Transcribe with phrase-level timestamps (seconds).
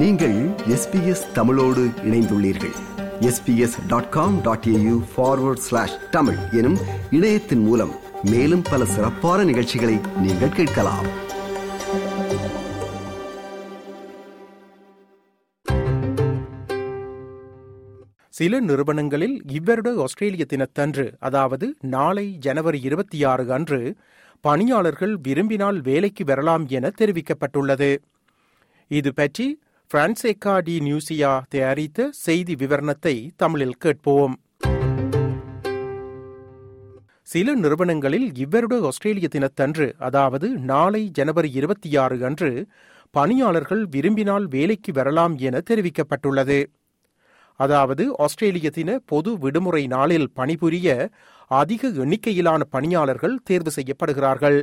[0.00, 2.74] நீங்கள் எஸ்பிஎஸ் தமிழோடு இணைந்துள்ளீர்கள்.
[3.20, 6.76] SBS dot com dot AU forward slash Tamil எனும்
[7.10, 7.92] இணையத்தின் மூலம்
[8.22, 11.06] மேலும் பல சிறப்பான நிகழ்ச்சிகளை நீங்கள் கேட்கலாம்.
[18.28, 23.96] சில நிறுவனங்களில் இவ்வருட ஆஸ்திரேலிய தினத்தன்று அதாவது நாளை ஜனவரி இருபத்தி ஆறு அன்று
[24.40, 27.96] பணியாளர்கள் விரும்பினால் வேலைக்கு வரலாம் என தெரிவிக்கப்பட்டுள்ளது.
[28.88, 29.60] இது பற்றி
[29.94, 34.34] பிரான்சேகா டி நியூசியா தயாரித்த செய்தி விவரணத்தை தமிழில் கேட்போம்.
[37.22, 42.68] சில நிறுவனங்களில் இவ்வருட ஆஸ்திரேலிய தினத்தன்று அதாவது நாளை ஜனவரி இருபத்தி ஆறு அன்று
[43.10, 46.64] பணியாளர்கள் விரும்பினால் வேலைக்கு வரலாம் என தெரிவிக்கப்பட்டுள்ளது.
[47.60, 51.10] அதாவது ஆஸ்திரேலிய தின பொது விடுமுறை நாளில் பணிபுரிய
[51.46, 54.58] அதிக எண்ணிக்கையிலான பணியாளர்கள் தேர்வு செய்யப்படுகிறார்கள்.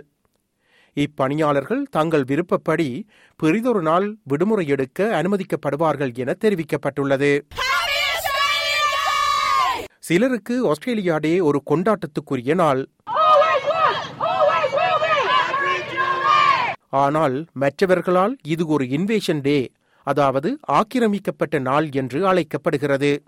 [0.97, 3.07] இப்பணியாளர்கள் தங்கள் விருப்பப்படி
[3.39, 7.41] பெரிதொரு நாள் விடுமுறை எடுக்க அனுமதிக்கப்படுவார்கள் என தெரிவிக்கப்பட்டுள்ளது.
[9.99, 12.81] சிலருக்கு ஆஸ்திரேலியா டே ஒரு கொண்டாட்டத்துக்குரிய நாள்.
[16.89, 19.71] ஆனால் மற்றவர்களால் இது ஒரு இன்வேஷன் டே
[20.03, 23.23] அதாவது ஆக்கிரமிக்கப்பட்ட நாள் என்று அழைக்கப்படுகிறது.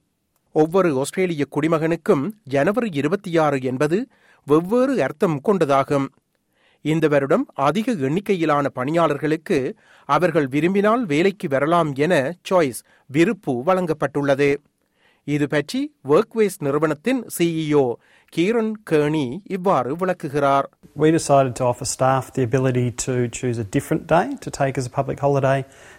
[0.52, 4.08] ஒவ்வொரு ஆஸ்திரேலிய குடிமகனுக்கும் ஜனவரி இருபத்தி ஆறு என்பது
[4.47, 6.08] வெவ்வேறு அர்த்தம் கொண்டதாகும்.
[6.84, 9.59] இந்த வருடம் அதிக எண்ணிக்கையிலான பணியாளர்களுக்கு
[10.09, 12.15] அவர்கள் விரும்பினால் வேலைக்கு வரலாம் என
[12.51, 14.51] சாய்ஸ் விருப்பு வழங்கப்பட்டுள்ளது
[15.29, 15.81] இது பற்றி
[16.15, 17.83] ஒர்க்வேஸ் நிறுவனத்தின் சிஇஓ
[18.33, 20.69] கீரன் கேர்னி இவ்வாறு விளக்குகிறார்
[21.03, 24.87] We decided to offer staff the ability to choose a different day to take as
[24.91, 25.59] a public holiday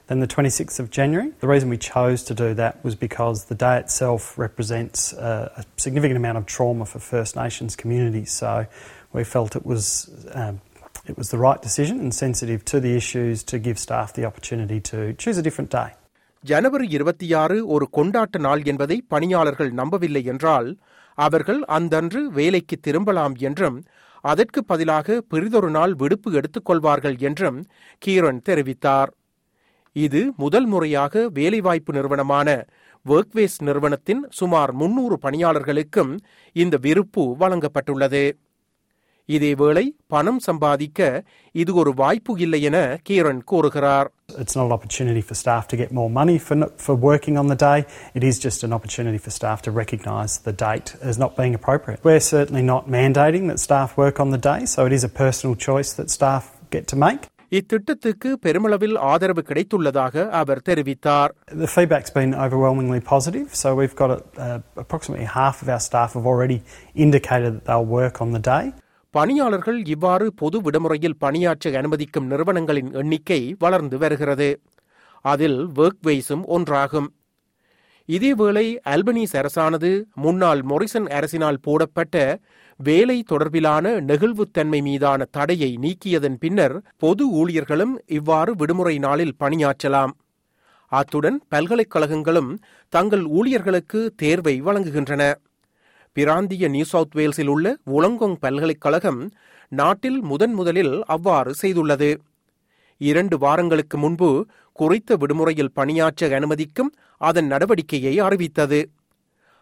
[0.09, 1.29] than the 26th of January.
[1.45, 4.99] The reason we chose to do that was because the day itself represents
[5.29, 8.31] a, a significant amount of trauma for First Nations communities.
[8.41, 8.51] So
[9.17, 9.85] we felt it was
[10.41, 10.55] um,
[11.06, 14.78] it was the right decision and sensitive to the issues to give staff the opportunity
[14.82, 15.88] to choose a different day.
[16.44, 20.68] ஜனவரி இருபத்தி ஆறு ஒரு கொண்டாட்ட நாள் என்பதை பணியாளர்கள் நம்பவில்லை என்றால்
[21.18, 23.78] அவர்கள் அந்தன்று வேலைக்கு திரும்பலாம் என்றும்
[24.24, 27.58] அதற்கு பதிலாக பெரிதொரு நாள் விடுப்பு எடுத்துக்கொள்வார்கள் என்றும்
[28.02, 29.10] கீரன் தெரிவித்தார்
[29.96, 32.48] இது முதல் முறையாக வேலைவாய்ப்பு நிறுவனமான
[33.06, 36.12] ஒர்க்வேஸ் நிறுவனத்தின் சுமார் முன்னூறு பணியாளர்களுக்கும்
[36.56, 38.22] இந்த விருப்பு வழங்கப்பட்டுள்ளது
[39.29, 41.01] இதேவேளை பணம் சம்பாதிக்க
[41.61, 42.77] இது ஒரு வாய்ப்பு இல்லை என
[43.09, 44.09] கீரன் கூறுகிறார்
[44.41, 47.57] It's not an opportunity for staff to get more money for, for working on the
[47.65, 47.79] day.
[48.17, 51.99] It is just an opportunity for staff to recognise the date as not being appropriate.
[52.09, 55.55] We're certainly not mandating that staff work on the day, so it is a personal
[55.67, 57.23] choice that staff get to make.
[57.51, 61.31] இத்திட்டத்துக்கு பெருமளவில் ஆதரவு கிடைத்துள்ளதாக அவர் தெரிவித்தார்
[61.63, 64.11] The feedback's been overwhelmingly positive, so we've got
[64.45, 66.59] uh, approximately half of our staff have already
[67.05, 68.63] indicated that they'll work on the day.
[69.16, 74.48] பணியாளர்கள் இவ்வாறு பொது விடுமுறையில் பணியாற்ற அனுமதிக்கும் நிறுவனங்களின் எண்ணிக்கை வளர்ந்து வருகிறது.
[75.24, 77.08] அதில் ஒர்க்வேஸும் ஒன்றாகும்.
[78.08, 82.16] இதேவேளை அல்பனீஸ் அரசானது முன்னாள் மொரிசன் அரசினால் போடப்பட்ட
[82.80, 90.14] வேலை தொடர்பிலான நெகிழ்வுத்தன்மை மீதான தடையை நீக்கியதன் பின்னர் பொது ஊழியர்களும் இவ்வாறு விடுமுறை நாளில் பணியாற்றலாம்.
[90.92, 92.52] அத்துடன் பல்கலைக்கழகங்களும்
[92.92, 95.22] தங்கள் ஊழியர்களுக்கு தேர்வை வழங்குகின்றன.
[96.16, 99.32] பிராந்திய நியூ சவுத் வேல்ஸில் உள்ள உலங்கொங் பல்கலைக்கழகம்
[99.68, 102.16] நாட்டில் முதன் முதலில் அவ்வாறு செய்துள்ளது.
[102.98, 108.90] இரண்டு வாரங்களுக்கு முன்பு குறித்த விடுமுறையில் பணியாற்ற அனுமதிக்கும் அதன் நடவடிக்கையை அறிவித்தது.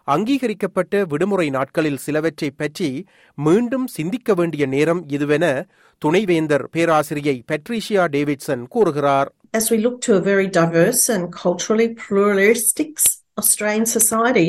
[0.04, 3.04] அங்கீகரிக்கப்பட்ட விடுமுறை நாட்களில் சிலவற்றை பற்றி
[3.34, 5.66] மீண்டும் சிந்திக்க வேண்டிய நேரம் இதுவென
[5.98, 9.32] துணைவேந்தர் பேராசிரியை பெட்ரிஷியா டேவிட்சன் கூறுகிறார்.
[9.52, 12.92] As we look to a very diverse and culturally pluralistic
[13.42, 14.48] Australian society,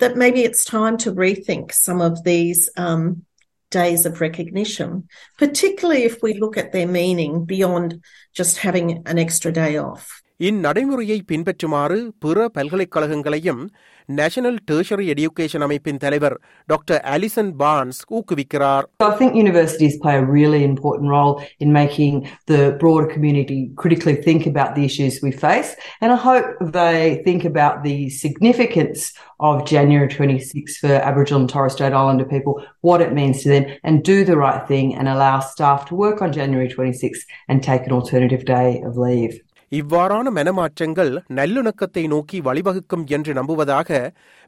[0.00, 3.24] that maybe it's time to rethink some of these um,
[3.70, 5.08] days of recognition,
[5.38, 8.00] particularly if we look at their meaning beyond
[8.32, 10.04] just having an extra day off.
[10.40, 13.70] இந்நடைமுறையை பின்பற்றுமாறு பிற பல்கலைக்கழகங்களையும்
[14.18, 16.36] national tertiary education அமைப்பின் தலைவர்
[16.72, 21.32] doctor Alison Barnes ஊக்குவிக்கிறார் I think universities play a really important role
[21.64, 22.14] in making
[22.52, 25.70] the broader community critically think about the issues we face.
[26.02, 26.46] And I hope
[26.80, 29.00] they think about the significance
[29.48, 32.54] of January 26 for Aboriginal and Torres Strait Islander people,
[32.88, 36.20] what it means to them, and do the right thing and allow staff to work
[36.22, 39.34] on January 26 and take an alternative day of leave.
[39.72, 43.88] இவ்வாறான மனமாற்றங்கள் நல்லிணக்கத்தை நோக்கி வழிவகுக்கும் என்று நம்புவதாக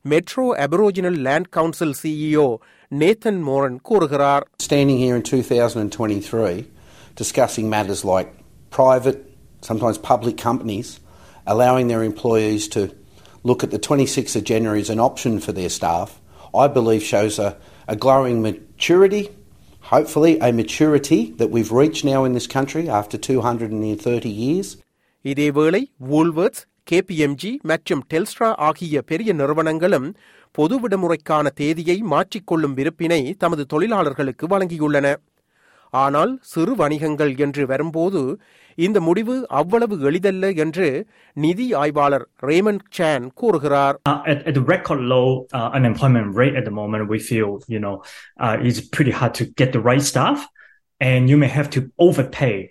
[0.04, 2.48] Metro Aboriginal Land Council CEO
[2.92, 6.52] Nathan Moran கூறுகிறார் Standing here in 2023
[7.22, 8.28] discussing matters like
[8.70, 9.18] private,
[9.62, 10.88] sometimes public companies
[11.46, 12.82] allowing their employees to
[13.44, 16.08] look at the 26th of January as an option for their staff,
[16.54, 17.50] I believe shows a,
[17.88, 19.24] a growing maturity,
[19.92, 24.68] hopefully a maturity that we've reached now in this country after 230 years.
[25.25, 25.81] இதேவேளை
[26.11, 30.15] Woolworths KPMG மற்றும் Telstra ஆகிய பெரிய நிறுவனங்களும்
[30.51, 35.15] பொது விடுமுறைக்கான தேதியை மாற்றிக்கொள்ளும் விருப்பினை தமது தொழிலாளர்களுக்கு வழங்கியுள்ளன.
[35.89, 38.39] ஆனால் சிறு வணிகங்கள் என்று வரும்போது
[38.75, 43.95] இந்த முடிவு அவ்வளவு எளிதல்ல என்று நிதி ஆய்வாளர் ரேமண்ட் சான் கூறுகிறார்.
[44.09, 47.79] Uh, at, at the record low uh, unemployment rate at the moment, we feel, you
[47.79, 47.95] know,
[48.39, 50.47] uh, it's pretty hard to get the right staff
[51.01, 52.70] and you may have to overpay